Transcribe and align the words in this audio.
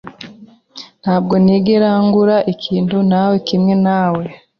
Ntabwo 1.01 1.33
nigera 1.43 1.89
ngura 2.05 2.37
ikintu 2.53 2.97
nawe 3.11 3.35
kimwe 3.47 3.73
nawe. 3.85 4.23